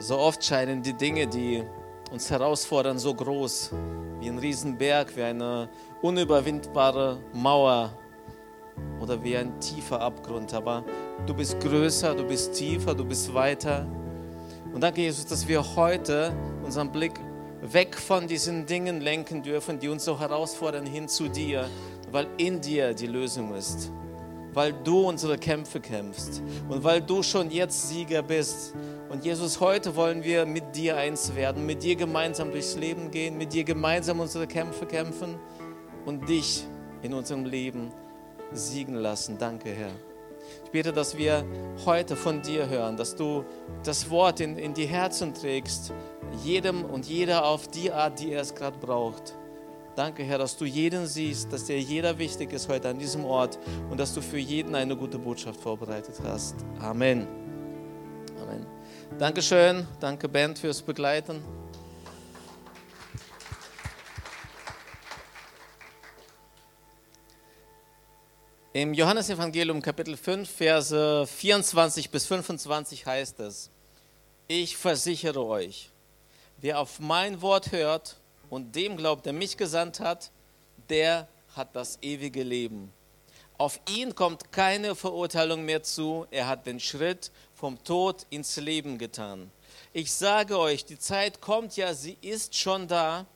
[0.00, 1.64] So oft scheinen die Dinge, die
[2.12, 3.72] uns herausfordern, so groß
[4.20, 5.68] wie ein Riesenberg, wie eine
[6.02, 7.90] unüberwindbare Mauer
[9.00, 10.54] oder wie ein tiefer Abgrund.
[10.54, 10.84] Aber
[11.26, 13.88] du bist größer, du bist tiefer, du bist weiter.
[14.72, 16.32] Und danke, Jesus, dass wir heute
[16.64, 17.18] unseren Blick
[17.60, 21.68] weg von diesen Dingen lenken dürfen, die uns so herausfordern, hin zu dir,
[22.12, 23.90] weil in dir die Lösung ist.
[24.54, 28.74] Weil du unsere Kämpfe kämpfst und weil du schon jetzt Sieger bist.
[29.08, 33.38] Und Jesus, heute wollen wir mit dir eins werden, mit dir gemeinsam durchs Leben gehen,
[33.38, 35.36] mit dir gemeinsam unsere Kämpfe kämpfen
[36.04, 36.66] und dich
[37.02, 37.90] in unserem Leben
[38.52, 39.38] siegen lassen.
[39.38, 39.90] Danke, Herr.
[40.64, 41.44] Ich bete, dass wir
[41.86, 43.44] heute von dir hören, dass du
[43.82, 45.92] das Wort in, in die Herzen trägst,
[46.44, 49.34] jedem und jeder auf die Art, die er es gerade braucht.
[49.96, 53.58] Danke, Herr, dass du jeden siehst, dass dir jeder wichtig ist heute an diesem Ort
[53.90, 56.56] und dass du für jeden eine gute Botschaft vorbereitet hast.
[56.80, 57.26] Amen.
[59.16, 59.86] Dankeschön.
[59.98, 61.42] Danke, Band, fürs Begleiten.
[68.72, 73.70] Im Johannesevangelium Kapitel 5, Verse 24 bis 25 heißt es,
[74.46, 75.90] ich versichere euch,
[76.58, 78.16] wer auf mein Wort hört
[78.50, 80.30] und dem glaubt, der mich gesandt hat,
[80.90, 82.92] der hat das ewige Leben.
[83.56, 88.98] Auf ihn kommt keine Verurteilung mehr zu, er hat den Schritt vom Tod ins Leben
[88.98, 89.50] getan.
[89.92, 93.26] Ich sage euch, die Zeit kommt ja, sie ist schon da,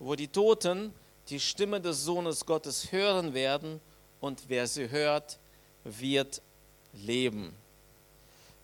[0.00, 0.92] wo die Toten
[1.28, 3.80] die Stimme des Sohnes Gottes hören werden
[4.18, 5.38] und wer sie hört,
[5.84, 6.42] wird
[6.92, 7.54] leben.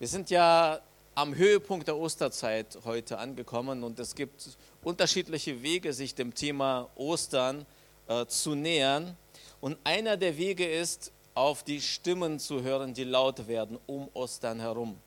[0.01, 0.81] Wir sind ja
[1.15, 4.49] am Höhepunkt der Osterzeit heute angekommen und es gibt
[4.83, 7.67] unterschiedliche Wege, sich dem Thema Ostern
[8.09, 9.17] äh, zu nähern.
[9.61, 14.61] Und einer der Wege ist, auf die Stimmen zu hören, die laut werden um Ostern
[14.61, 14.99] herum.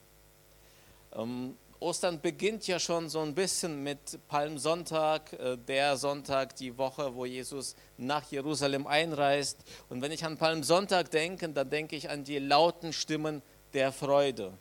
[1.14, 7.14] Ähm, Ostern beginnt ja schon so ein bisschen mit Palmsonntag, äh, der Sonntag, die Woche,
[7.14, 9.60] wo Jesus nach Jerusalem einreist.
[9.88, 13.44] Und wenn ich an Palmsonntag denke, dann denke ich an die lauten Stimmen
[13.74, 14.54] der Freude.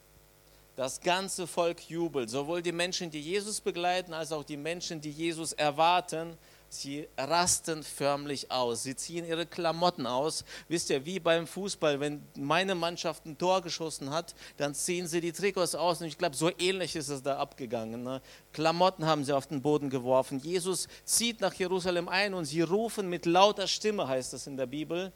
[0.76, 5.10] Das ganze Volk jubelt, sowohl die Menschen, die Jesus begleiten, als auch die Menschen, die
[5.10, 6.36] Jesus erwarten.
[6.76, 8.82] Sie rasten förmlich aus.
[8.82, 10.44] Sie ziehen ihre Klamotten aus.
[10.68, 15.20] Wisst ihr, wie beim Fußball, wenn meine Mannschaft ein Tor geschossen hat, dann ziehen sie
[15.20, 16.00] die Trikots aus.
[16.00, 18.02] Und ich glaube, so ähnlich ist es da abgegangen.
[18.02, 18.20] Ne?
[18.52, 20.38] Klamotten haben sie auf den Boden geworfen.
[20.38, 24.66] Jesus zieht nach Jerusalem ein und sie rufen mit lauter Stimme, heißt es in der
[24.66, 25.12] Bibel,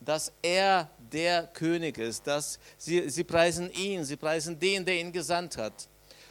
[0.00, 2.26] dass er der König ist.
[2.26, 5.88] Dass sie, sie preisen ihn, sie preisen den, der ihn gesandt hat.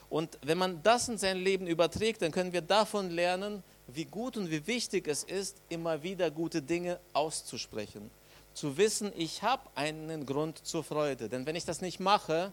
[0.09, 3.63] Und wenn man das in sein Leben überträgt, dann können wir davon lernen,
[3.95, 8.09] wie gut und wie wichtig es ist, immer wieder gute Dinge auszusprechen.
[8.53, 11.29] Zu wissen, ich habe einen Grund zur Freude.
[11.29, 12.51] Denn wenn ich das nicht mache,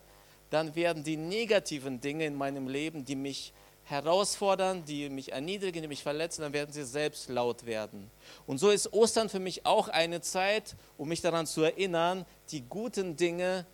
[0.50, 3.52] dann werden die negativen Dinge in meinem Leben, die mich
[3.84, 8.10] herausfordern, die mich erniedrigen, die mich verletzen, dann werden sie selbst laut werden.
[8.46, 12.62] Und so ist Ostern für mich auch eine Zeit, um mich daran zu erinnern, die
[12.62, 13.64] guten Dinge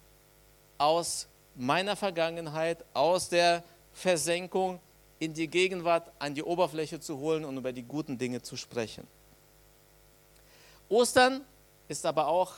[0.76, 4.80] aus meiner Vergangenheit, aus der Versenkung
[5.22, 9.06] in die Gegenwart an die Oberfläche zu holen und über die guten Dinge zu sprechen.
[10.88, 11.44] Ostern
[11.86, 12.54] ist aber auch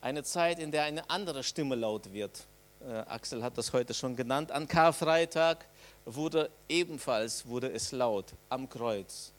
[0.00, 2.46] eine Zeit, in der eine andere Stimme laut wird.
[2.80, 4.50] Äh, Axel hat das heute schon genannt.
[4.52, 5.66] An Karfreitag
[6.06, 9.34] wurde ebenfalls wurde es laut am Kreuz.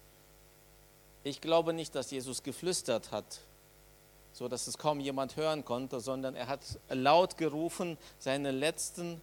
[1.23, 3.39] Ich glaube nicht, dass Jesus geflüstert hat,
[4.31, 9.21] so dass es kaum jemand hören konnte, sondern er hat laut gerufen, seine letzten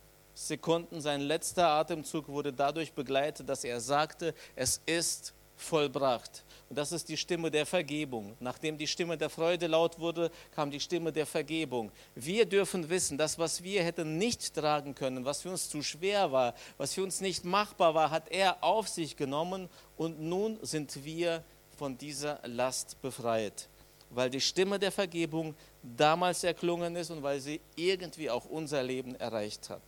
[0.48, 6.44] Sekunden, sein letzter Atemzug wurde dadurch begleitet, dass er sagte, es ist vollbracht.
[6.70, 8.34] Und das ist die Stimme der Vergebung.
[8.40, 11.92] Nachdem die Stimme der Freude laut wurde, kam die Stimme der Vergebung.
[12.14, 16.32] Wir dürfen wissen, das, was wir hätten nicht tragen können, was für uns zu schwer
[16.32, 19.68] war, was für uns nicht machbar war, hat er auf sich genommen
[19.98, 21.44] und nun sind wir
[21.76, 23.68] von dieser Last befreit,
[24.08, 29.14] weil die Stimme der Vergebung damals erklungen ist und weil sie irgendwie auch unser Leben
[29.16, 29.82] erreicht hat.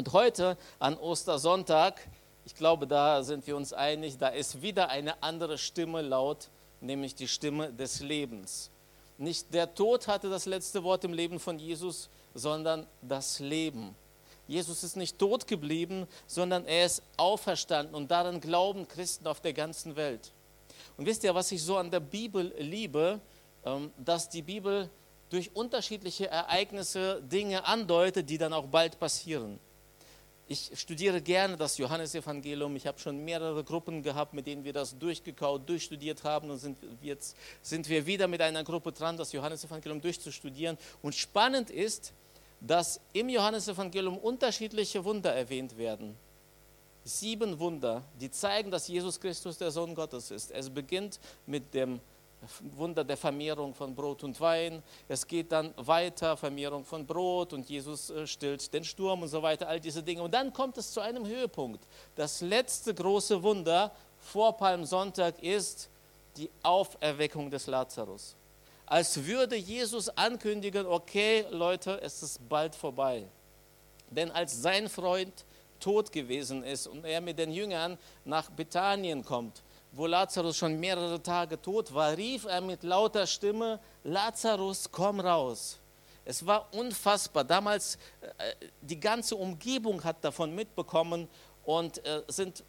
[0.00, 2.00] Und heute an Ostersonntag,
[2.46, 6.48] ich glaube, da sind wir uns einig, da ist wieder eine andere Stimme laut,
[6.80, 8.70] nämlich die Stimme des Lebens.
[9.18, 13.94] Nicht der Tod hatte das letzte Wort im Leben von Jesus, sondern das Leben.
[14.48, 19.52] Jesus ist nicht tot geblieben, sondern er ist auferstanden und daran glauben Christen auf der
[19.52, 20.32] ganzen Welt.
[20.96, 23.20] Und wisst ihr, was ich so an der Bibel liebe,
[23.66, 24.88] ähm, dass die Bibel
[25.30, 29.60] durch unterschiedliche Ereignisse Dinge andeutet, die dann auch bald passieren.
[30.52, 32.74] Ich studiere gerne das Johannesevangelium.
[32.74, 36.50] Ich habe schon mehrere Gruppen gehabt, mit denen wir das durchgekaut, durchstudiert haben.
[36.50, 40.76] Und sind, jetzt sind wir wieder mit einer Gruppe dran, das Johannesevangelium durchzustudieren.
[41.02, 42.12] Und spannend ist,
[42.60, 46.16] dass im Johannesevangelium unterschiedliche Wunder erwähnt werden.
[47.04, 50.50] sieben Wunder, die zeigen, dass Jesus Christus der Sohn Gottes ist.
[50.50, 52.00] Es beginnt mit dem
[52.76, 54.82] Wunder der Vermehrung von Brot und Wein.
[55.08, 59.42] Es geht dann weiter, Vermehrung von Brot und Jesus äh, stillt den Sturm und so
[59.42, 60.22] weiter, all diese Dinge.
[60.22, 61.86] Und dann kommt es zu einem Höhepunkt.
[62.14, 65.90] Das letzte große Wunder vor Palmsonntag ist
[66.36, 68.36] die Auferweckung des Lazarus.
[68.86, 73.26] Als würde Jesus ankündigen, okay Leute, es ist bald vorbei.
[74.10, 75.44] Denn als sein Freund
[75.78, 81.22] tot gewesen ist und er mit den Jüngern nach Bethanien kommt, wo Lazarus schon mehrere
[81.22, 85.78] Tage tot war, rief er mit lauter Stimme, Lazarus, komm raus.
[86.24, 87.44] Es war unfassbar.
[87.44, 91.28] Damals, äh, die ganze Umgebung hat davon mitbekommen
[91.64, 92.62] und äh, sind,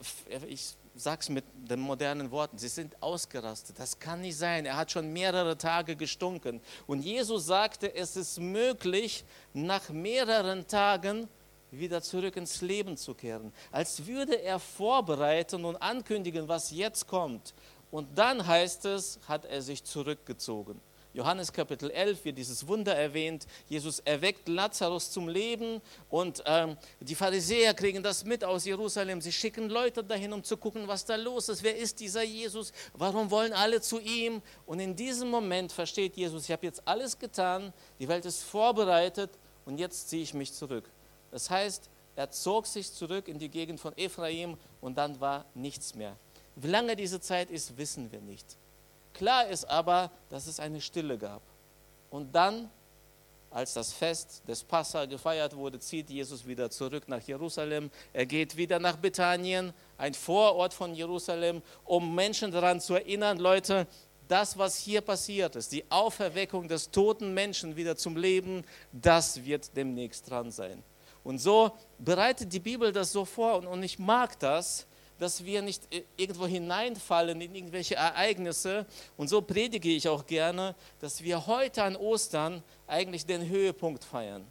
[0.48, 3.80] ich sage es mit den modernen Worten, sie sind ausgerastet.
[3.80, 4.66] Das kann nicht sein.
[4.66, 6.62] Er hat schon mehrere Tage gestunken.
[6.88, 11.28] Und Jesus sagte, es ist möglich, nach mehreren Tagen
[11.72, 13.54] wieder zurück ins Leben zu kehren.
[13.72, 17.54] Als würde er vorbereiten und ankündigen, was jetzt kommt.
[17.90, 20.80] Und dann heißt es, hat er sich zurückgezogen.
[21.14, 23.46] Johannes Kapitel 11 wird dieses Wunder erwähnt.
[23.68, 29.20] Jesus erweckt Lazarus zum Leben und ähm, die Pharisäer kriegen das mit aus Jerusalem.
[29.20, 31.64] Sie schicken Leute dahin, um zu gucken, was da los ist.
[31.64, 32.72] Wer ist dieser Jesus?
[32.94, 34.42] Warum wollen alle zu ihm?
[34.66, 39.32] Und in diesem Moment versteht Jesus, ich habe jetzt alles getan, die Welt ist vorbereitet
[39.66, 40.90] und jetzt ziehe ich mich zurück.
[41.32, 45.96] Das heißt, er zog sich zurück in die Gegend von Ephraim und dann war nichts
[45.96, 46.16] mehr.
[46.56, 48.58] Wie lange diese Zeit ist, wissen wir nicht.
[49.14, 51.42] Klar ist aber, dass es eine Stille gab.
[52.10, 52.70] Und dann,
[53.50, 57.90] als das Fest des Passa gefeiert wurde, zieht Jesus wieder zurück nach Jerusalem.
[58.14, 63.88] Er geht wieder nach Bethanien, ein Vorort von Jerusalem, um Menschen daran zu erinnern, Leute,
[64.28, 68.64] das, was hier passiert ist, die Auferweckung des toten Menschen wieder zum Leben,
[68.94, 70.84] das wird demnächst dran sein.
[71.24, 74.88] Und so bereitet die Bibel das so vor und, und ich mag das,
[75.20, 75.84] dass wir nicht
[76.18, 78.88] irgendwo hineinfallen in irgendwelche Ereignisse.
[79.18, 84.44] Und so predige ich auch gerne, dass wir heute an Ostern eigentlich den Höhepunkt feiern.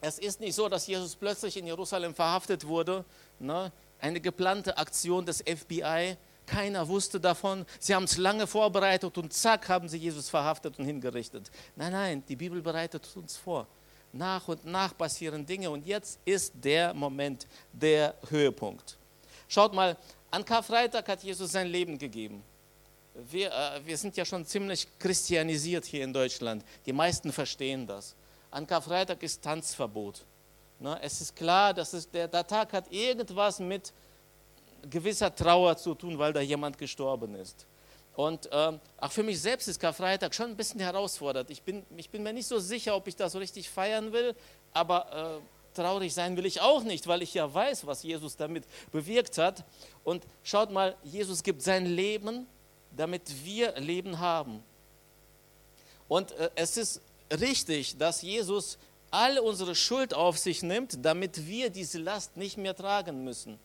[0.00, 3.04] Es ist nicht so, dass Jesus plötzlich in Jerusalem verhaftet wurde,
[3.38, 3.70] ne?
[4.00, 6.16] eine geplante Aktion des FBI.
[6.46, 7.66] Keiner wusste davon.
[7.78, 11.50] Sie haben es lange vorbereitet und zack haben sie Jesus verhaftet und hingerichtet.
[11.76, 13.66] Nein, nein, die Bibel bereitet uns vor
[14.12, 18.96] nach und nach passieren Dinge und jetzt ist der Moment, der Höhepunkt.
[19.48, 19.96] Schaut mal,
[20.30, 22.42] an Karfreitag hat Jesus sein Leben gegeben.
[23.14, 26.64] Wir, äh, wir sind ja schon ziemlich christianisiert hier in Deutschland.
[26.86, 28.14] Die meisten verstehen das.
[28.50, 30.24] An Karfreitag ist Tanzverbot.
[30.78, 33.92] Na, es ist klar, dass es, der, der Tag hat irgendwas mit
[34.88, 37.66] gewisser Trauer zu tun, weil da jemand gestorben ist.
[38.14, 41.50] Und äh, auch für mich selbst ist Karfreitag schon ein bisschen herausfordernd.
[41.50, 44.34] Ich bin, ich bin mir nicht so sicher, ob ich das so richtig feiern will,
[44.72, 48.64] aber äh, traurig sein will ich auch nicht, weil ich ja weiß, was Jesus damit
[48.92, 49.64] bewirkt hat.
[50.04, 52.46] Und schaut mal, Jesus gibt sein Leben,
[52.96, 54.62] damit wir Leben haben.
[56.08, 58.78] Und äh, es ist richtig, dass Jesus
[59.10, 63.58] all unsere Schuld auf sich nimmt, damit wir diese Last nicht mehr tragen müssen.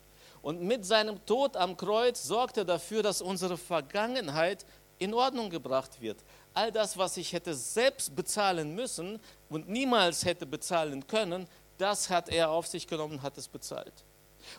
[0.46, 4.64] Und mit seinem Tod am Kreuz sorgt er dafür, dass unsere Vergangenheit
[5.00, 6.20] in Ordnung gebracht wird.
[6.54, 9.20] All das, was ich hätte selbst bezahlen müssen
[9.50, 11.48] und niemals hätte bezahlen können,
[11.80, 13.92] das hat er auf sich genommen, hat es bezahlt.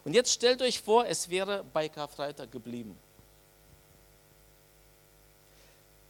[0.05, 2.99] Und jetzt stellt euch vor, es wäre bei Karfreitag geblieben.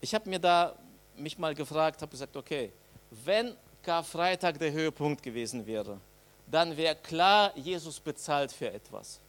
[0.00, 0.74] Ich habe mir da
[1.18, 2.72] mich mal gefragt, habe gesagt, okay,
[3.10, 6.00] wenn Karfreitag der Höhepunkt gewesen wäre,
[6.46, 9.20] dann wäre klar, Jesus bezahlt für etwas.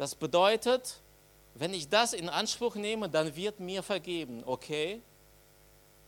[0.00, 0.94] Das bedeutet,
[1.56, 4.42] wenn ich das in Anspruch nehme, dann wird mir vergeben.
[4.46, 5.02] Okay?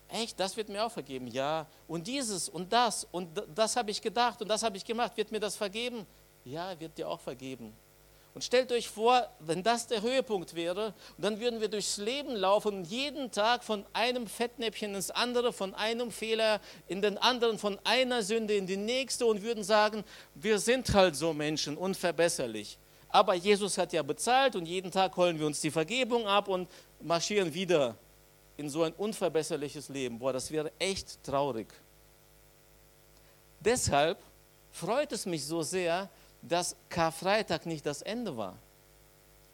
[0.08, 1.26] Echt, das wird mir auch vergeben.
[1.26, 1.66] Ja.
[1.86, 5.14] Und dieses und das und das habe ich gedacht und das habe ich gemacht.
[5.18, 6.06] Wird mir das vergeben?
[6.46, 7.74] Ja, wird dir auch vergeben.
[8.32, 12.86] Und stellt euch vor, wenn das der Höhepunkt wäre, dann würden wir durchs Leben laufen
[12.86, 18.22] jeden Tag von einem Fettnäpfchen ins andere, von einem Fehler in den anderen, von einer
[18.22, 20.02] Sünde in die nächste und würden sagen,
[20.34, 22.78] wir sind halt so Menschen, unverbesserlich.
[23.12, 26.66] Aber Jesus hat ja bezahlt und jeden Tag holen wir uns die Vergebung ab und
[26.98, 27.94] marschieren wieder
[28.56, 30.18] in so ein unverbesserliches Leben.
[30.18, 31.68] Boah, das wäre echt traurig.
[33.60, 34.18] Deshalb
[34.70, 36.08] freut es mich so sehr,
[36.40, 38.56] dass Karfreitag nicht das Ende war.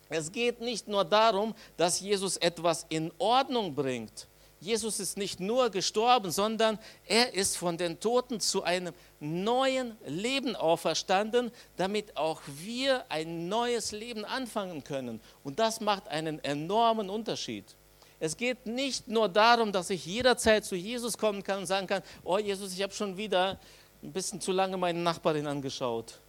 [0.09, 4.28] Es geht nicht nur darum, dass Jesus etwas in Ordnung bringt,
[4.61, 10.57] Jesus ist nicht nur gestorben, sondern er ist von den Toten zu einem neuen Leben
[10.57, 15.21] auferstanden, damit auch wir ein neues Leben anfangen können.
[15.45, 17.77] Und das macht einen enormen Unterschied.
[18.21, 22.03] Es geht nicht nur darum, dass ich jederzeit zu Jesus kommen kann und sagen kann,
[22.25, 23.61] oh Jesus, ich habe schon wieder
[24.03, 26.21] ein bisschen zu lange meine Nachbarin angeschaut.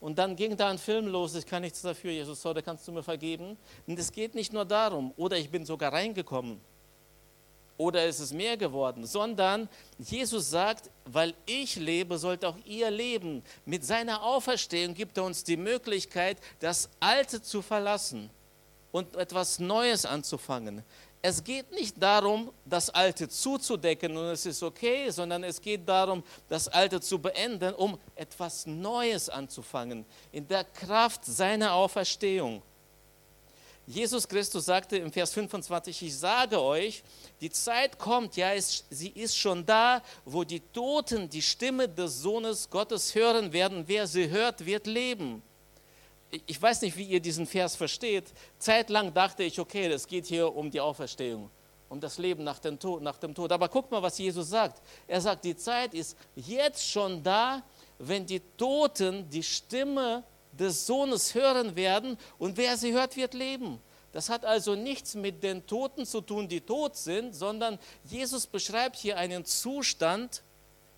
[0.00, 2.92] und dann ging da ein Film los, ich kann nichts dafür, Jesus, sorry, kannst du
[2.92, 3.56] mir vergeben?
[3.86, 6.60] Und es geht nicht nur darum, oder ich bin sogar reingekommen,
[7.82, 13.42] oder ist es mehr geworden, sondern Jesus sagt, weil ich lebe, sollt auch ihr leben.
[13.64, 18.30] Mit seiner Auferstehung gibt er uns die Möglichkeit, das Alte zu verlassen
[18.92, 20.84] und etwas Neues anzufangen.
[21.22, 26.22] Es geht nicht darum, das Alte zuzudecken und es ist okay, sondern es geht darum,
[26.48, 32.62] das Alte zu beenden, um etwas Neues anzufangen, in der Kraft seiner Auferstehung.
[33.86, 37.02] Jesus Christus sagte im Vers 25, ich sage euch,
[37.40, 42.20] die Zeit kommt, ja, es, sie ist schon da, wo die Toten die Stimme des
[42.20, 43.84] Sohnes Gottes hören werden.
[43.86, 45.42] Wer sie hört, wird leben
[46.46, 48.32] ich weiß nicht, wie ihr diesen Vers versteht.
[48.58, 51.50] Zeitlang dachte ich, okay, es geht hier um die Auferstehung,
[51.88, 53.52] um das Leben nach dem, Tod, nach dem Tod.
[53.52, 54.80] Aber guck mal, was Jesus sagt.
[55.06, 57.62] Er sagt, die Zeit ist jetzt schon da,
[57.98, 63.80] wenn die Toten die Stimme des Sohnes hören werden und wer sie hört, wird leben.
[64.12, 68.96] Das hat also nichts mit den Toten zu tun, die tot sind, sondern Jesus beschreibt
[68.96, 70.42] hier einen Zustand,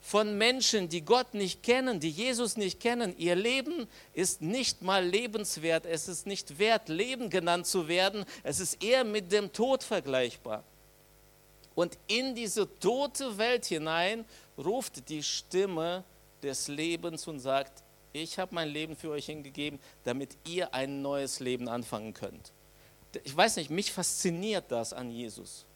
[0.05, 3.17] von Menschen, die Gott nicht kennen, die Jesus nicht kennen.
[3.17, 5.87] Ihr Leben ist nicht mal lebenswert.
[5.87, 8.27] Es ist nicht wert, Leben genannt zu werden.
[8.43, 10.63] Es ist eher mit dem Tod vergleichbar.
[11.75, 14.27] Und in diese tote Welt hinein
[14.59, 16.05] ruft die Stimme
[16.43, 17.83] des Lebens und sagt,
[18.15, 22.53] ich habe mein Leben für euch hingegeben, damit ihr ein neues Leben anfangen könnt.
[23.25, 25.67] Ich weiß nicht, mich fasziniert das an Jesus.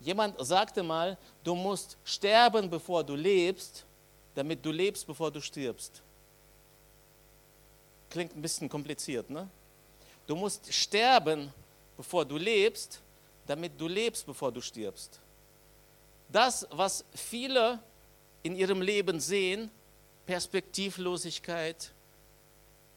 [0.00, 3.84] Jemand sagte mal, du musst sterben, bevor du lebst,
[4.34, 6.02] damit du lebst, bevor du stirbst.
[8.08, 9.48] Klingt ein bisschen kompliziert, ne?
[10.26, 11.52] Du musst sterben,
[11.96, 13.02] bevor du lebst,
[13.46, 15.20] damit du lebst, bevor du stirbst.
[16.30, 17.80] Das, was viele
[18.42, 19.70] in ihrem Leben sehen,
[20.30, 21.90] Perspektivlosigkeit,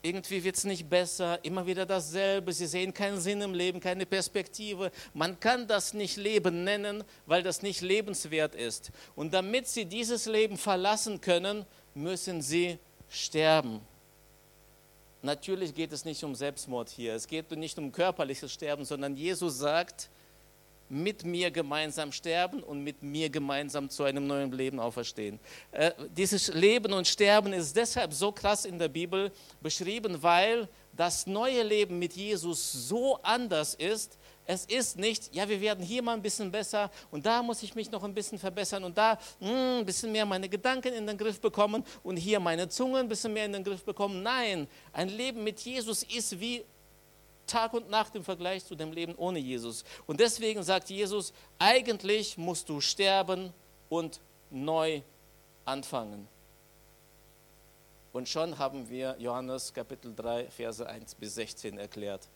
[0.04, 4.06] irgendwie wird es nicht besser, immer wieder dasselbe, sie sehen keinen Sinn im Leben, keine
[4.06, 4.92] Perspektive.
[5.16, 8.92] Man kann das nicht Leben nennen, weil das nicht lebenswert ist.
[9.16, 12.78] Und damit sie dieses Leben verlassen können, müssen sie
[13.10, 13.82] sterben.
[15.24, 19.58] Natürlich geht es nicht um Selbstmord hier, es geht nicht um körperliches Sterben, sondern Jesus
[19.58, 20.12] sagt,
[20.94, 25.40] mit mir gemeinsam sterben und mit mir gemeinsam zu einem neuen Leben auferstehen.
[25.72, 29.32] Äh, dieses Leben und Sterben ist deshalb so krass in der Bibel
[29.62, 34.18] beschrieben, weil das neue Leben mit Jesus so anders ist.
[34.46, 37.74] Es ist nicht, ja, wir werden hier mal ein bisschen besser und da muss ich
[37.76, 41.08] mich noch ein bisschen verbessern und da mh, hm, ein bisschen mehr meine Gedanken in
[41.08, 44.22] den Griff bekommen und hier meine Zunge ein bisschen mehr in den Griff bekommen.
[44.22, 46.64] Nein, ein Leben mit Jesus ist wie
[47.48, 49.84] Tag und Nacht im Vergleich zu dem Leben ohne Jesus.
[50.08, 53.54] Und deswegen sagt Jesus, eigentlich musst du sterben
[53.90, 54.20] und
[54.50, 55.02] neu
[55.66, 56.28] anfangen.
[58.12, 62.28] Und schon haben wir Johannes Kapitel 3, Verse 1 bis 16 erklärt.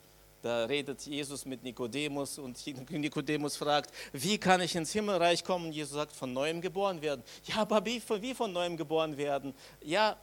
[0.42, 5.72] Da redet Jesus mit Nikodemus und Nikodemus fragt, wie kann ich ins Himmelreich kommen?
[5.72, 7.24] Jesus sagt, von neuem geboren werden.
[7.44, 9.54] Ja, aber wie, wie von neuem geboren werden?
[9.82, 10.16] Ja,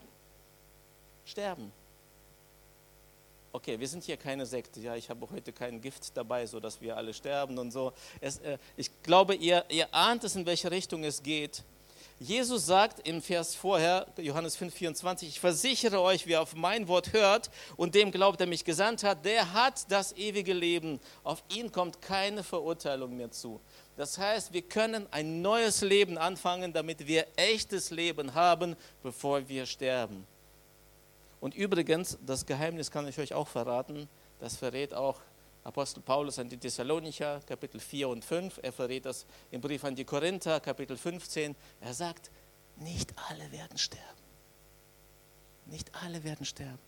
[1.26, 1.72] sterben
[3.56, 6.98] okay, wir sind hier keine Sekte, ja, ich habe heute kein Gift dabei, sodass wir
[6.98, 7.94] alle sterben und so.
[8.20, 11.64] Es, äh, ich glaube, ihr, ihr ahnt es, in welche Richtung es geht.
[12.20, 17.50] Jesus sagt im Vers vorher, Johannes 5,24, ich versichere euch, wer auf mein Wort hört
[17.76, 21.00] und dem glaubt, der mich gesandt hat, der hat das ewige Leben.
[21.24, 23.60] Auf ihn kommt keine Verurteilung mehr zu.
[23.98, 29.66] Das heißt, wir können ein neues Leben anfangen, damit wir echtes Leben haben, bevor wir
[29.66, 30.26] sterben.
[31.46, 34.10] Und übrigens, das Geheimnis kann ich euch auch verraten,
[34.40, 35.22] das verrät auch
[35.64, 38.62] Apostel Paulus an die Thessalonicher, Kapitel 4 und 5.
[38.64, 41.56] Er verrät das im Brief an die Korinther, Kapitel 15.
[41.82, 42.32] Er sagt,
[42.78, 44.24] nicht alle werden sterben.
[45.68, 46.80] Nicht alle werden sterben.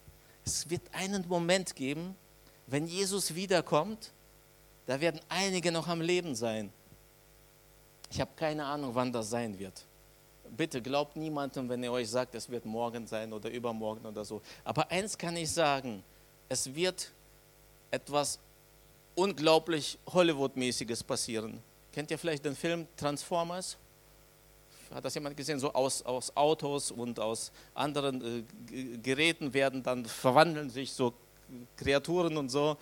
[0.44, 2.16] Es wird einen Moment geben,
[2.66, 4.12] wenn Jesus wiederkommt,
[4.88, 6.74] da werden einige noch am Leben sein.
[8.10, 9.86] Ich habe keine Ahnung, wann das sein wird.
[10.56, 14.42] Bitte glaubt niemandem, wenn er euch sagt, es wird morgen sein oder übermorgen oder so.
[14.64, 16.04] Aber eins kann ich sagen,
[16.50, 17.12] es wird
[17.92, 18.40] etwas
[19.16, 21.62] unglaublich Hollywood-mäßiges passieren.
[21.92, 23.78] Kennt ihr vielleicht den Film Transformers?
[24.94, 25.60] Hat das jemand gesehen?
[25.60, 31.14] So aus, aus Autos und aus anderen äh, Geräten werden dann verwandeln sich so
[31.76, 32.78] Kreaturen und so.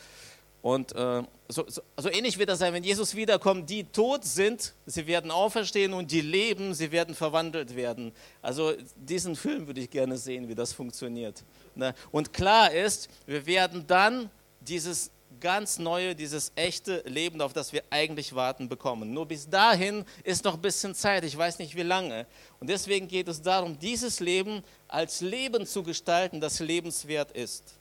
[0.65, 3.69] Und äh, so, so, so, ähnlich wird das sein, wenn Jesus wiederkommt.
[3.69, 8.11] Die tot sind, sie werden auferstehen und die leben, sie werden verwandelt werden.
[8.41, 11.43] Also diesen Film würde ich gerne sehen, wie das funktioniert.
[11.75, 11.93] Ne?
[12.11, 17.83] Und klar ist, wir werden dann dieses, ganz neue, dieses echte Leben, auf das wir
[17.91, 19.13] eigentlich warten, bekommen.
[19.13, 22.25] Nur bis dahin ist noch ein bisschen Zeit, ich weiß nicht wie lange.
[22.59, 27.74] Und deswegen geht es darum, dieses Leben als Leben zu gestalten, das lebenswert ist.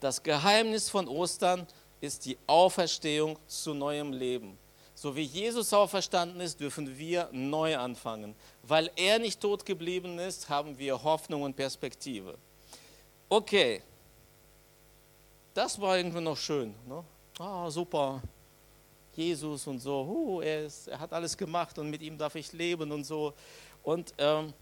[0.00, 1.66] Das Geheimnis von Ostern
[2.00, 4.58] ist die Auferstehung zu neuem Leben.
[4.94, 8.34] So wie Jesus auferstanden ist, dürfen wir neu anfangen.
[8.62, 12.36] Weil er nicht tot geblieben ist, haben wir Hoffnung und Perspektive.
[13.28, 13.82] Okay,
[15.54, 16.74] das war irgendwie noch schön.
[16.86, 17.04] Ne?
[17.38, 18.22] Ah, super,
[19.14, 22.52] Jesus und so, uh, er, ist, er hat alles gemacht und mit ihm darf ich
[22.52, 23.34] leben und so.
[23.82, 24.52] Und ähm,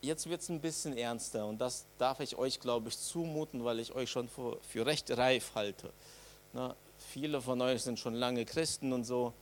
[0.00, 3.80] jetzt wird es ein bisschen ernster und das darf ich euch, glaube ich, zumuten, weil
[3.80, 5.92] ich euch schon für, für recht reif halte.
[6.52, 6.74] Ne?
[7.12, 9.32] Viele von euch sind schon lange Christen und so.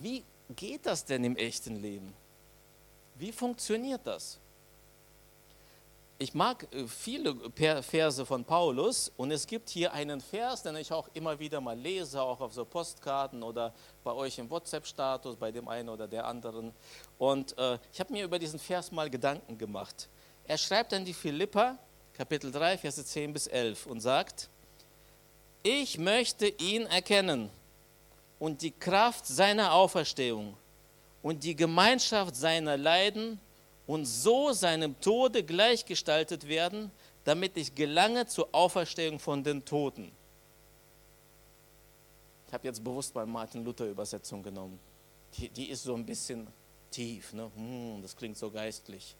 [0.00, 0.24] Wie
[0.56, 2.14] geht das denn im echten Leben?
[3.16, 4.38] Wie funktioniert das?
[6.22, 7.34] Ich mag äh, viele
[7.82, 11.76] Verse von Paulus und es gibt hier einen Vers, den ich auch immer wieder mal
[11.76, 13.74] lese, auch auf so Postkarten oder
[14.04, 16.72] bei euch im WhatsApp-Status, bei dem einen oder der anderen.
[17.18, 20.08] Und äh, ich habe mir über diesen Vers mal Gedanken gemacht.
[20.46, 21.76] Er schreibt an die Philippa,
[22.12, 24.48] Kapitel 3, Verse 10 bis 11 und sagt,
[25.64, 27.50] ich möchte ihn erkennen
[28.38, 30.56] und die Kraft seiner Auferstehung
[31.20, 33.40] und die Gemeinschaft seiner Leiden
[33.92, 36.90] und so seinem Tode gleichgestaltet werden,
[37.24, 40.10] damit ich gelange zur Auferstehung von den Toten.
[42.46, 44.80] Ich habe jetzt bewusst mal Martin Luther Übersetzung genommen.
[45.36, 46.46] Die, die ist so ein bisschen
[46.90, 47.50] tief, ne?
[47.54, 49.14] Hm, das klingt so geistlich.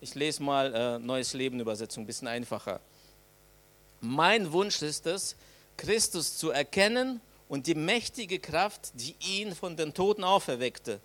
[0.00, 2.80] Ich lese mal äh, Neues Leben Übersetzung, ein bisschen einfacher.
[4.00, 5.34] Mein Wunsch ist es,
[5.76, 11.00] Christus zu erkennen und die mächtige Kraft, die ihn von den Toten auferweckte,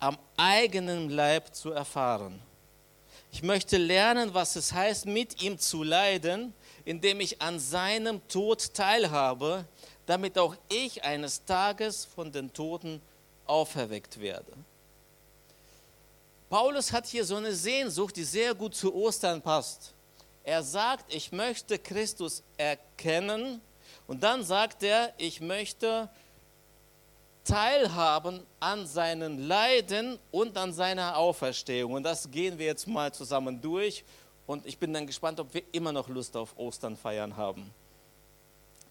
[0.00, 2.40] am eigenen Leib zu erfahren.
[3.34, 8.72] Ich möchte lernen, was es heißt, mit ihm zu leiden, indem ich an seinem Tod
[8.74, 9.64] teilhabe,
[10.06, 13.02] damit auch ich eines Tages von den Toten
[13.44, 14.52] auferweckt werde.
[16.48, 19.94] Paulus hat hier so eine Sehnsucht, die sehr gut zu Ostern passt.
[20.44, 23.60] Er sagt, ich möchte Christus erkennen
[24.06, 26.08] und dann sagt er, ich möchte
[27.44, 31.92] teilhaben an seinen Leiden und an seiner Auferstehung.
[31.92, 34.04] Und das gehen wir jetzt mal zusammen durch.
[34.46, 37.72] Und ich bin dann gespannt, ob wir immer noch Lust auf Ostern feiern haben.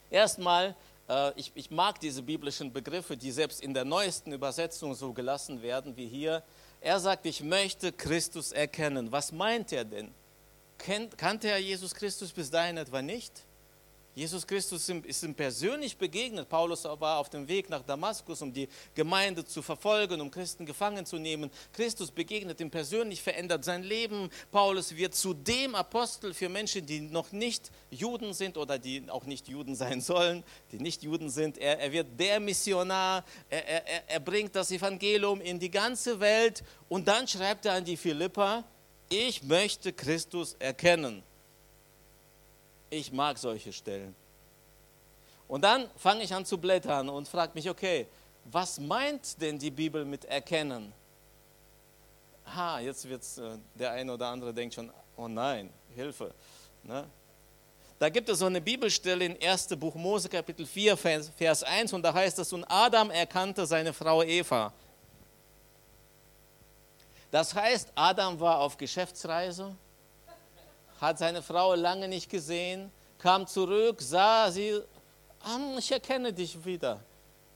[0.09, 0.75] Erstmal,
[1.09, 5.61] äh, ich, ich mag diese biblischen Begriffe, die selbst in der neuesten Übersetzung so gelassen
[5.61, 6.43] werden wie hier.
[6.81, 9.11] Er sagt, ich möchte Christus erkennen.
[9.11, 10.13] Was meint er denn?
[10.77, 13.43] Kennt, kannte er Jesus Christus bis dahin etwa nicht?
[14.15, 16.47] Jesus Christus ist ihm persönlich begegnet.
[16.47, 21.03] Paulus war auf dem Weg nach Damaskus, um die Gemeinde zu verfolgen, um Christen gefangen
[21.05, 21.49] zu nehmen.
[21.71, 24.29] Christus begegnet ihm persönlich, verändert sein Leben.
[24.51, 29.25] Paulus wird zu dem Apostel für Menschen, die noch nicht Juden sind oder die auch
[29.25, 31.57] nicht Juden sein sollen, die nicht Juden sind.
[31.57, 33.25] Er, er wird der Missionar.
[33.49, 36.63] Er, er, er bringt das Evangelium in die ganze Welt.
[36.87, 38.63] Und dann schreibt er an die Philippa,
[39.09, 41.23] ich möchte Christus erkennen.
[42.93, 44.13] Ich mag solche Stellen.
[45.47, 48.05] Und dann fange ich an zu blättern und frage mich, okay,
[48.45, 50.93] was meint denn die Bibel mit erkennen?
[52.55, 56.35] Ha, jetzt wird äh, der eine oder andere denkt schon, oh nein, Hilfe.
[56.83, 57.09] Ne?
[57.97, 59.69] Da gibt es so eine Bibelstelle in 1.
[59.77, 64.21] Buch Mose Kapitel 4, Vers 1 und da heißt es, und Adam erkannte seine Frau
[64.21, 64.71] Eva.
[67.31, 69.75] Das heißt, Adam war auf Geschäftsreise,
[71.03, 74.81] hat seine Frau lange nicht gesehen, kam zurück, sah sie,
[75.77, 77.03] ich erkenne dich wieder.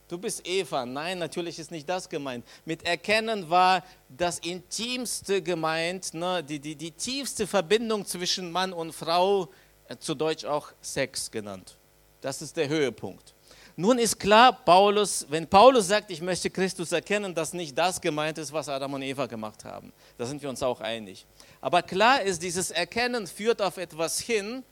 [0.09, 0.85] Du bist Eva.
[0.85, 2.45] Nein, natürlich ist nicht das gemeint.
[2.65, 6.43] Mit Erkennen war das Intimste gemeint, ne?
[6.43, 9.49] die, die, die tiefste Verbindung zwischen Mann und Frau,
[9.87, 11.77] äh, zu Deutsch auch Sex genannt.
[12.19, 13.33] Das ist der Höhepunkt.
[13.79, 18.39] Nun ist klar, Paulus, wenn Paulus sagt, ich möchte Christus erkennen, dass nicht das gemeint
[18.39, 19.93] ist, was Adam und Eva gemacht haben.
[20.17, 21.27] Da sind wir uns auch einig.
[21.61, 24.63] Aber klar ist, dieses Erkennen führt auf etwas hin,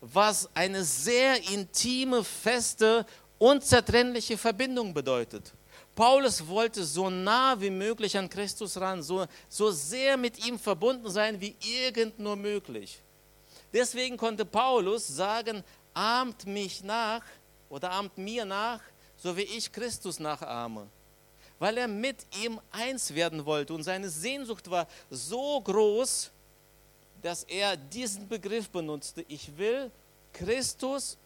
[0.00, 3.04] was eine sehr intime, feste,
[3.36, 5.52] unzertrennliche Verbindung bedeutet.
[5.96, 11.10] Paulus wollte so nah wie möglich an Christus ran, so, so sehr mit ihm verbunden
[11.10, 13.02] sein wie irgend nur möglich.
[13.72, 17.22] Deswegen konnte Paulus sagen, ahmt mich nach
[17.68, 18.80] oder ahmt mir nach,
[19.16, 20.88] so wie ich Christus nachahme
[21.58, 23.72] weil er mit ihm eins werden wollte.
[23.72, 26.30] Und seine Sehnsucht war so groß,
[27.22, 29.24] dass er diesen Begriff benutzte.
[29.28, 29.90] Ich will
[30.32, 31.16] Christus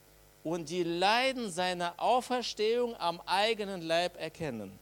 [0.44, 4.78] und die Leiden seiner Auferstehung am eigenen Leib erkennen.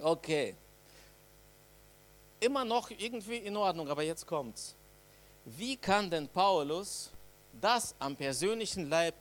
[0.00, 0.54] Okay.
[2.40, 4.74] Immer noch irgendwie in Ordnung, aber jetzt kommt's.
[5.44, 7.10] Wie kann denn Paulus
[7.60, 9.14] das am persönlichen Leib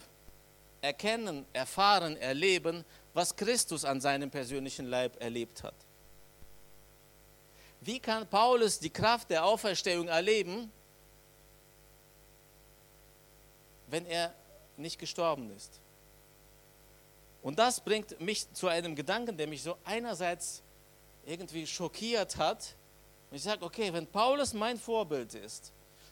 [0.82, 5.74] erkennen, erfahren, erleben, was Christus an seinem persönlichen Leib erlebt hat.
[7.82, 10.72] Wie kann Paulus die Kraft der Auferstehung erleben,
[13.88, 14.34] wenn er
[14.76, 15.80] nicht gestorben ist?
[17.42, 20.62] Und das bringt mich zu einem Gedanken, der mich so einerseits
[21.26, 22.76] irgendwie schockiert hat.
[23.30, 25.72] Und ich sage, okay, wenn Paulus mein Vorbild ist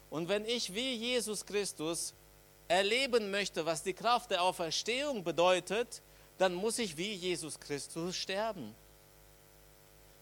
[0.10, 2.14] und wenn ich wie Jesus Christus
[2.68, 6.02] erleben möchte, was die Kraft der Auferstehung bedeutet,
[6.38, 8.76] dann muss ich wie Jesus Christus sterben.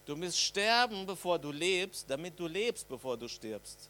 [0.06, 3.90] Du musst sterben, bevor du lebst, damit du lebst, bevor du stirbst.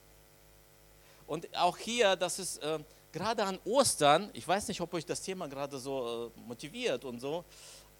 [1.26, 2.80] Und auch hier, das ist äh,
[3.12, 7.20] gerade an Ostern, ich weiß nicht, ob euch das Thema gerade so äh, motiviert und
[7.20, 7.44] so,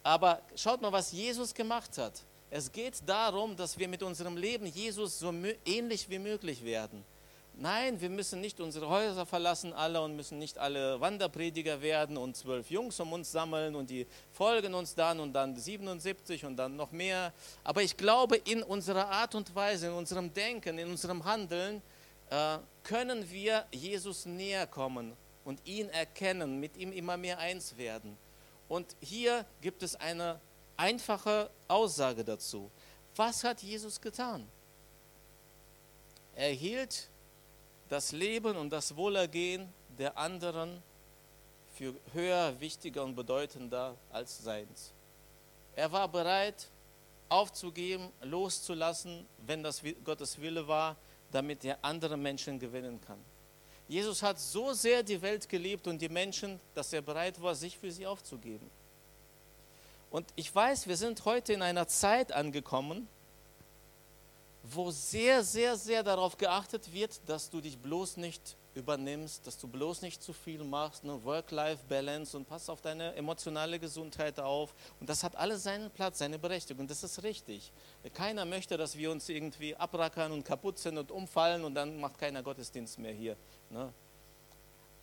[0.02, 2.22] aber schaut mal, was Jesus gemacht hat.
[2.50, 7.04] Es geht darum, dass wir mit unserem Leben Jesus so ähnlich wie möglich werden.
[7.56, 12.36] Nein, wir müssen nicht unsere Häuser verlassen alle und müssen nicht alle Wanderprediger werden und
[12.36, 16.74] zwölf Jungs um uns sammeln und die folgen uns dann und dann 77 und dann
[16.74, 17.32] noch mehr.
[17.62, 21.80] Aber ich glaube, in unserer Art und Weise, in unserem Denken, in unserem Handeln
[22.30, 28.16] äh, können wir Jesus näher kommen und ihn erkennen, mit ihm immer mehr eins werden.
[28.68, 30.40] Und hier gibt es eine
[30.76, 32.68] einfache Aussage dazu.
[33.14, 34.48] Was hat Jesus getan?
[36.34, 37.08] Er hielt
[37.88, 40.82] das Leben und das Wohlergehen der anderen
[41.74, 44.92] für höher, wichtiger und bedeutender als seins.
[45.76, 46.68] Er war bereit,
[47.28, 50.96] aufzugeben, loszulassen, wenn das Gottes Wille war,
[51.32, 53.18] damit er andere Menschen gewinnen kann.
[53.88, 57.76] Jesus hat so sehr die Welt geliebt und die Menschen, dass er bereit war, sich
[57.76, 58.70] für sie aufzugeben.
[60.10, 63.08] Und ich weiß, wir sind heute in einer Zeit angekommen,
[64.64, 69.68] wo sehr, sehr, sehr darauf geachtet wird, dass du dich bloß nicht übernimmst, dass du
[69.68, 71.22] bloß nicht zu viel machst, ne?
[71.22, 74.74] Work-Life-Balance und pass auf deine emotionale Gesundheit auf.
[75.00, 76.86] Und das hat alles seinen Platz, seine Berechtigung.
[76.88, 77.72] Das ist richtig.
[78.14, 82.18] Keiner möchte, dass wir uns irgendwie abrackern und kaputt sind und umfallen und dann macht
[82.18, 83.36] keiner Gottesdienst mehr hier.
[83.70, 83.92] Ne?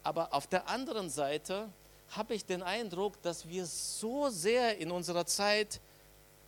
[0.03, 1.69] Aber auf der anderen Seite
[2.09, 5.79] habe ich den Eindruck, dass wir so sehr in unserer Zeit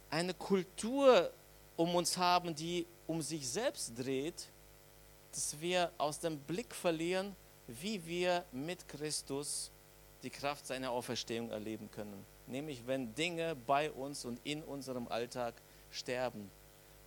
[0.09, 1.31] eine Kultur
[1.75, 4.49] um uns haben, die um sich selbst dreht,
[5.31, 7.35] dass wir aus dem Blick verlieren,
[7.67, 9.71] wie wir mit Christus
[10.21, 12.25] die Kraft seiner Auferstehung erleben können.
[12.47, 15.55] Nämlich wenn Dinge bei uns und in unserem Alltag
[15.91, 16.49] sterben.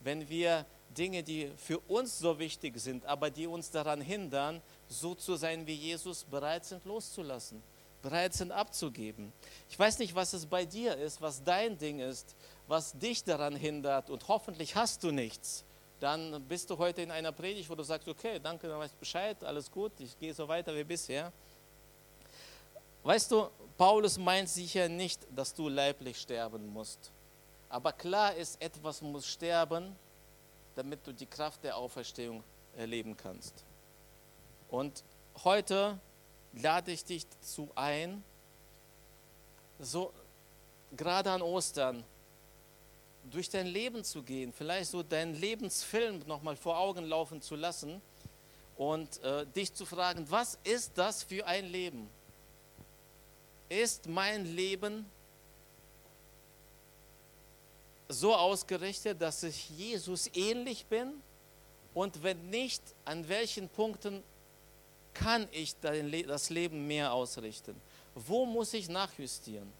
[0.02, 5.14] Wenn wir Dinge, die für uns so wichtig sind, aber die uns daran hindern, so
[5.14, 7.62] zu sein wie Jesus, bereit sind loszulassen,
[8.02, 9.33] bereit sind abzugeben.
[9.68, 13.57] Ich weiß nicht, was es bei dir ist, was dein Ding ist, was dich daran
[13.57, 15.64] hindert und hoffentlich hast du nichts
[16.00, 18.98] dann bist du heute in einer Predigt, wo du sagst, okay, danke, dann weißt du
[18.98, 21.33] Bescheid, alles gut, ich gehe so weiter wie bisher.
[23.02, 23.48] Weißt du,
[23.79, 27.12] Paulus meint sicher nicht, dass du leiblich sterben musst.
[27.68, 29.96] Aber klar ist, etwas muss sterben,
[30.74, 32.42] damit du die Kraft der Auferstehung
[32.76, 33.64] erleben kannst.
[34.68, 35.02] Und
[35.44, 35.98] heute
[36.52, 38.22] lade ich dich dazu ein,
[39.79, 40.12] so
[40.94, 42.05] gerade an Ostern,
[43.31, 48.01] durch dein Leben zu gehen, vielleicht so deinen Lebensfilm nochmal vor Augen laufen zu lassen
[48.77, 52.09] und äh, dich zu fragen, was ist das für ein Leben?
[53.69, 55.07] Ist mein Leben
[58.09, 61.15] so ausgerichtet, dass ich Jesus ähnlich bin?
[61.95, 64.23] Und wenn nicht, an welchen Punkten
[65.15, 67.75] kann ich das Leben mehr ausrichten?
[68.15, 69.73] Wo muss ich nachjustieren?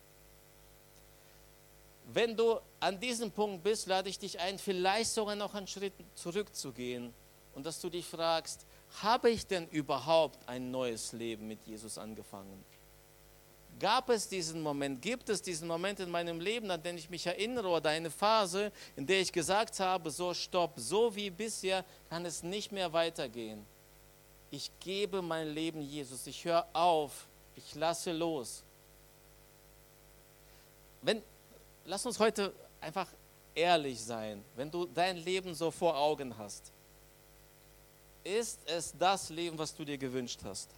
[2.07, 5.93] Wenn du an diesem Punkt bist, lade ich dich ein, vielleicht sogar noch einen Schritt
[6.15, 7.13] zurückzugehen
[7.55, 8.65] und dass du dich fragst,
[9.03, 12.65] habe ich denn überhaupt ein neues Leben mit Jesus angefangen?
[13.79, 17.27] Gab es diesen Moment, gibt es diesen Moment in meinem Leben, an den ich mich
[17.27, 22.25] erinnere oder eine Phase, in der ich gesagt habe, so stopp, so wie bisher kann
[22.25, 23.67] es nicht mehr weitergehen.
[24.51, 28.63] Ich gebe mein Leben Jesus, ich höre auf, ich lasse los.
[31.03, 31.23] Wenn,
[31.87, 33.09] lass uns heute einfach
[33.55, 36.73] ehrlich sein, wenn du dein Leben so vor Augen hast.
[38.23, 40.69] Ist es das Leben, was du dir gewünscht hast?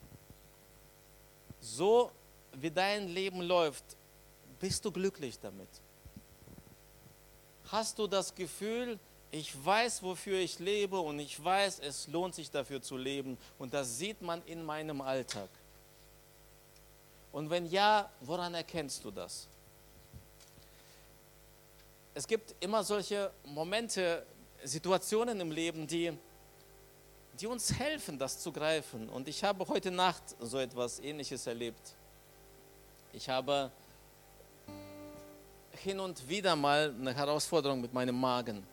[1.60, 2.10] So
[2.52, 3.84] wie dein Leben läuft,
[4.60, 5.68] bist du glücklich damit?
[7.70, 8.98] Hast du das Gefühl,
[9.30, 13.74] ich weiß, wofür ich lebe und ich weiß, es lohnt sich dafür zu leben und
[13.74, 15.48] das sieht man in meinem Alltag?
[17.32, 19.48] Und wenn ja, woran erkennst du das?
[22.18, 24.26] Es gibt immer solche Momente,
[24.64, 26.12] Situationen im Leben, die,
[27.38, 29.08] die uns helfen, das zu greifen.
[29.08, 31.94] Und ich habe heute Nacht so etwas Ähnliches erlebt.
[33.12, 33.70] Ich habe
[35.70, 38.66] hin und wieder mal eine Herausforderung mit meinem Magen.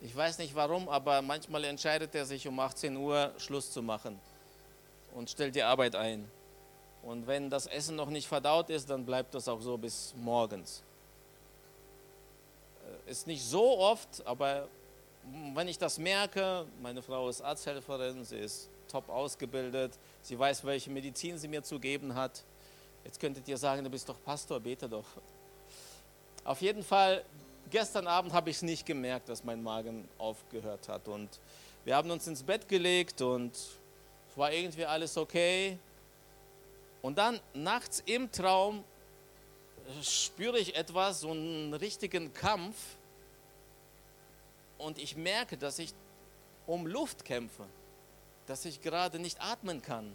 [0.00, 4.18] Ich weiß nicht warum, aber manchmal entscheidet er sich um 18 Uhr Schluss zu machen
[5.14, 6.28] und stellt die Arbeit ein.
[7.04, 10.82] Und wenn das Essen noch nicht verdaut ist, dann bleibt das auch so bis morgens.
[12.88, 14.68] Äh, ist nicht so oft, aber
[15.54, 20.90] wenn ich das merke, meine Frau ist Arzthelferin, sie ist top ausgebildet, sie weiß, welche
[20.90, 22.44] Medizin sie mir zu geben hat.
[23.04, 25.04] Jetzt könntet ihr sagen, du bist doch Pastor, bete doch.
[26.44, 27.24] Auf jeden Fall,
[27.70, 31.08] gestern Abend habe ich es nicht gemerkt, dass mein Magen aufgehört hat.
[31.08, 31.28] Und
[31.84, 35.78] wir haben uns ins Bett gelegt und es war irgendwie alles okay.
[37.02, 38.82] Und dann nachts im Traum
[40.02, 42.76] spüre ich etwas, so einen richtigen Kampf
[44.78, 45.92] und ich merke, dass ich
[46.66, 47.64] um Luft kämpfe,
[48.46, 50.14] dass ich gerade nicht atmen kann.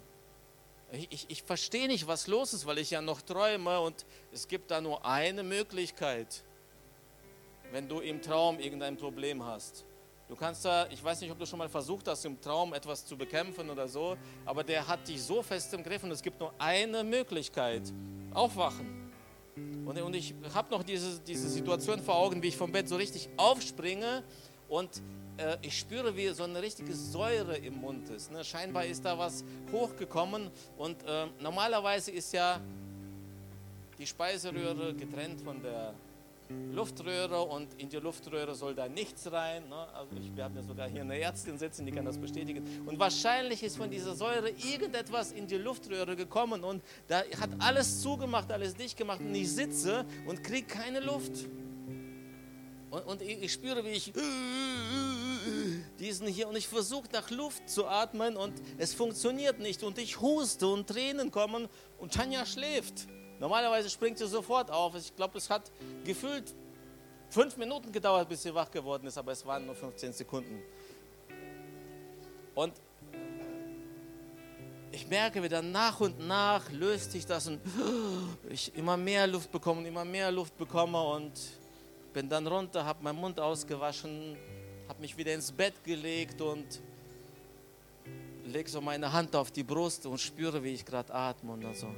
[0.92, 4.46] Ich, ich, ich verstehe nicht, was los ist, weil ich ja noch träume und es
[4.46, 6.44] gibt da nur eine Möglichkeit,
[7.72, 9.84] wenn du im Traum irgendein Problem hast.
[10.28, 13.04] Du kannst da, ich weiß nicht, ob du schon mal versucht hast, im Traum etwas
[13.04, 16.40] zu bekämpfen oder so, aber der hat dich so fest im Griff und es gibt
[16.40, 17.82] nur eine Möglichkeit:
[18.32, 19.03] Aufwachen.
[19.56, 22.96] Und, und ich habe noch diese, diese Situation vor Augen, wie ich vom Bett so
[22.96, 24.22] richtig aufspringe
[24.68, 25.02] und
[25.36, 28.32] äh, ich spüre, wie so eine richtige Säure im Mund ist.
[28.32, 28.44] Ne?
[28.44, 32.60] Scheinbar ist da was hochgekommen und äh, normalerweise ist ja
[33.98, 35.94] die Speiseröhre getrennt von der
[36.72, 39.68] Luftröhre und in die Luftröhre soll da nichts rein.
[39.68, 39.86] Ne?
[39.94, 42.82] Also ich, wir haben ja sogar hier eine Ärztin sitzen, die kann das bestätigen.
[42.86, 48.02] Und wahrscheinlich ist von dieser Säure irgendetwas in die Luftröhre gekommen und da hat alles
[48.02, 51.46] zugemacht, alles dicht gemacht und ich sitze und kriege keine Luft.
[52.90, 54.12] Und, und ich, ich spüre, wie ich
[55.98, 60.20] diesen hier und ich versuche nach Luft zu atmen und es funktioniert nicht und ich
[60.20, 63.08] huste und Tränen kommen und Tanja schläft.
[63.44, 64.94] Normalerweise springt sie sofort auf.
[64.94, 65.70] Ich glaube, es hat
[66.02, 66.54] gefühlt
[67.28, 70.62] fünf Minuten gedauert, bis sie wach geworden ist, aber es waren nur 15 Sekunden.
[72.54, 72.72] Und
[74.92, 77.60] ich merke wieder nach und nach löst sich das und
[78.48, 81.38] ich immer mehr Luft bekomme und immer mehr Luft bekomme und
[82.14, 84.38] bin dann runter, habe meinen Mund ausgewaschen,
[84.88, 86.80] habe mich wieder ins Bett gelegt und
[88.46, 91.88] lege so meine Hand auf die Brust und spüre, wie ich gerade atme und so.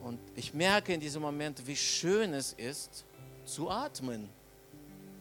[0.00, 3.04] Und ich merke in diesem Moment, wie schön es ist,
[3.44, 4.28] zu atmen.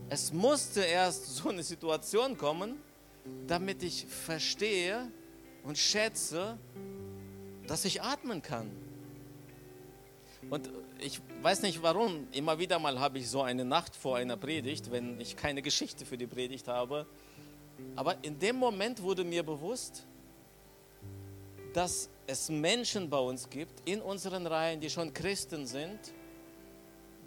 [0.10, 2.78] Es musste erst so eine Situation kommen,
[3.48, 5.12] damit ich verstehe
[5.64, 6.58] und schätze,
[7.68, 8.70] dass ich atmen kann.
[10.50, 14.38] Und ich weiß nicht warum, immer wieder mal habe ich so eine Nacht vor einer
[14.38, 17.08] Predigt, wenn ich keine Geschichte für die Predigt habe.
[17.96, 20.06] Aber in dem Moment wurde mir bewusst,
[21.76, 26.00] dass es Menschen bei uns gibt, in unseren Reihen, die schon Christen sind,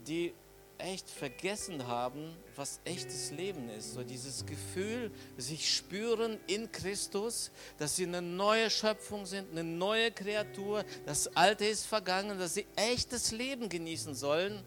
[0.06, 0.32] die
[0.78, 3.92] echt vergessen haben, was echtes Leben ist.
[3.92, 10.10] So dieses Gefühl, sich spüren in Christus, dass sie eine neue Schöpfung sind, eine neue
[10.12, 14.62] Kreatur, das Alte ist vergangen, dass sie echtes Leben genießen sollen.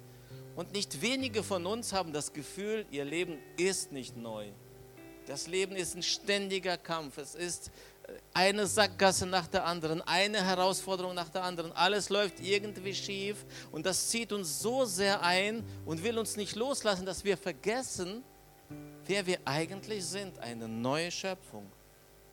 [0.55, 4.51] Und nicht wenige von uns haben das Gefühl, ihr Leben ist nicht neu.
[5.25, 7.17] Das Leben ist ein ständiger Kampf.
[7.17, 7.71] Es ist
[8.33, 11.71] eine Sackgasse nach der anderen, eine Herausforderung nach der anderen.
[11.73, 16.55] Alles läuft irgendwie schief und das zieht uns so sehr ein und will uns nicht
[16.55, 18.23] loslassen, dass wir vergessen,
[19.05, 20.39] wer wir eigentlich sind.
[20.39, 21.69] Eine neue Schöpfung.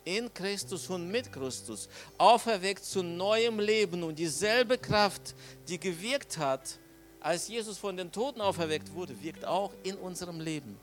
[0.05, 1.89] In Christus und mit Christus.
[2.17, 5.35] Auferweckt zu neuem Leben und dieselbe Kraft,
[5.67, 6.79] die gewirkt hat,
[7.19, 10.79] als Jesus von den Toten auferweckt wurde, wirkt auch in unserem Leben.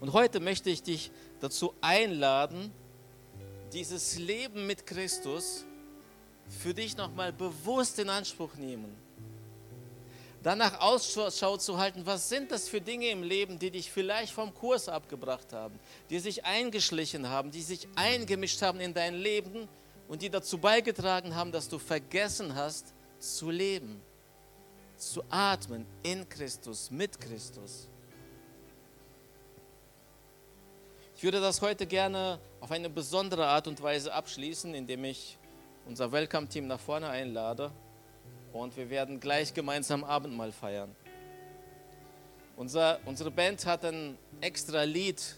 [0.00, 2.72] Und heute möchte ich dich dazu einladen,
[3.72, 5.64] dieses Leben mit Christus
[6.48, 8.94] für dich nochmal bewusst in Anspruch nehmen.
[10.42, 14.52] Danach Ausschau zu halten, was sind das für Dinge im Leben, die dich vielleicht vom
[14.52, 15.78] Kurs abgebracht haben,
[16.10, 19.68] die sich eingeschlichen haben, die sich eingemischt haben in dein Leben
[20.08, 24.02] und die dazu beigetragen haben, dass du vergessen hast zu leben,
[24.96, 27.88] zu atmen in Christus, mit Christus.
[31.22, 35.38] Ich würde das heute gerne auf eine besondere Art und Weise abschließen, indem ich
[35.86, 37.70] unser Welcome-Team nach vorne einlade
[38.52, 40.96] und wir werden gleich gemeinsam Abendmahl feiern.
[42.56, 45.36] Unser, unsere Band hat ein extra Lied,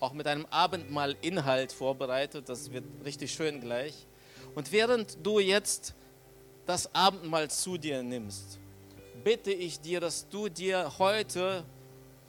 [0.00, 2.48] auch mit einem Abendmahl-Inhalt vorbereitet.
[2.48, 4.06] Das wird richtig schön gleich.
[4.54, 5.92] Und während du jetzt
[6.64, 8.58] das Abendmahl zu dir nimmst,
[9.22, 11.62] bitte ich dir, dass du dir heute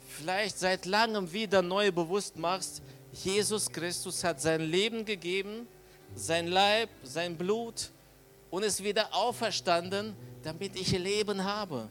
[0.09, 2.81] vielleicht seit langem wieder neu bewusst machst,
[3.23, 5.67] Jesus Christus hat sein Leben gegeben,
[6.15, 7.89] sein Leib, sein Blut
[8.49, 11.89] und ist wieder auferstanden, damit ich Leben habe.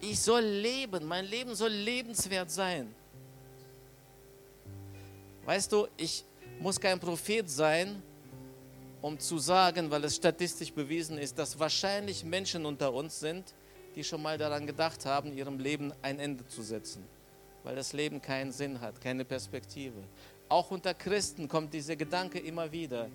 [0.00, 2.94] Ich soll leben, mein Leben soll lebenswert sein.
[5.44, 6.24] Weißt du, ich
[6.60, 8.02] muss kein Prophet sein,
[9.02, 13.54] um zu sagen, weil es statistisch bewiesen ist, dass wahrscheinlich Menschen unter uns sind,
[13.94, 17.04] die schon mal daran gedacht haben, ihrem Leben ein Ende zu setzen,
[17.64, 20.04] weil das Leben keinen Sinn hat, keine Perspektive.
[20.48, 23.08] Auch unter Christen kommt dieser Gedanke immer wieder.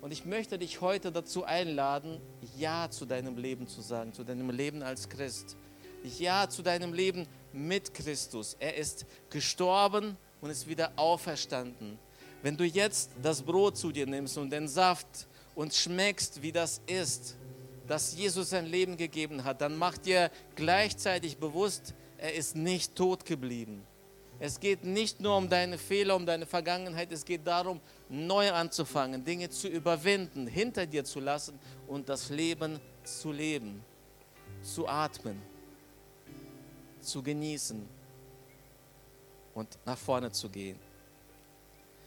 [0.00, 2.20] Und ich möchte dich heute dazu einladen,
[2.56, 5.56] Ja zu deinem Leben zu sagen, zu deinem Leben als Christ.
[6.18, 8.56] Ja zu deinem Leben mit Christus.
[8.58, 11.98] Er ist gestorben und ist wieder auferstanden.
[12.42, 16.80] Wenn du jetzt das Brot zu dir nimmst und den Saft und schmeckst, wie das
[16.86, 17.36] ist,
[17.86, 23.24] dass Jesus sein Leben gegeben hat, dann mach dir gleichzeitig bewusst, er ist nicht tot
[23.24, 23.84] geblieben.
[24.38, 29.24] Es geht nicht nur um deine Fehler, um deine Vergangenheit, es geht darum, neu anzufangen,
[29.24, 31.58] Dinge zu überwinden, hinter dir zu lassen
[31.88, 33.84] und das Leben zu leben,
[34.62, 35.42] zu atmen,
[37.00, 37.88] zu genießen
[39.54, 40.78] und nach vorne zu gehen.